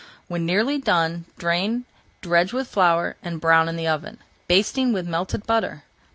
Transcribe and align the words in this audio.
When 0.27 0.47
nearly 0.47 0.79
done 0.79 1.25
drain, 1.37 1.85
dredge 2.21 2.53
with 2.53 2.67
flour, 2.67 3.17
and 3.21 3.39
brown 3.39 3.69
in 3.69 3.75
the 3.75 3.85
oven, 3.87 4.17
basting 4.47 4.93
with 4.93 5.05
melted 5.07 5.45
butter. 5.45 5.83